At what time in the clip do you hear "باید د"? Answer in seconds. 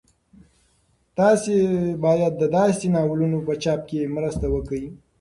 2.05-2.43